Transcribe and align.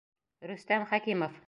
Рөстәм 0.53 0.89
Хәкимов: 0.95 1.39